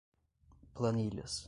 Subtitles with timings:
[0.73, 1.39] planilhas